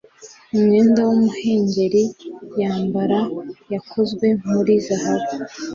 Umwenda 0.55 0.99
wumuhengeri 1.07 2.03
yambaraga 2.59 3.31
wakozwe 3.71 4.27
muri 4.51 4.73
zahabu 4.85 5.33